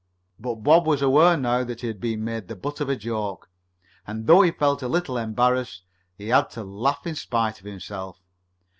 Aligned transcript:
But 0.39 0.55
Bob 0.63 0.87
was 0.87 1.03
aware 1.03 1.37
now 1.37 1.63
that 1.63 1.81
he 1.81 1.87
had 1.87 2.01
been 2.01 2.23
made 2.23 2.47
the 2.47 2.55
butt 2.55 2.81
of 2.81 2.89
a 2.89 2.95
joke, 2.95 3.51
and 4.07 4.25
though 4.25 4.41
he 4.41 4.49
felt 4.49 4.81
a 4.81 4.87
little 4.87 5.15
embarrassed, 5.15 5.83
he 6.17 6.29
had 6.29 6.49
to 6.57 6.63
laugh 6.63 7.05
in 7.05 7.13
spite 7.13 7.59
of 7.59 7.65
himself. 7.67 8.19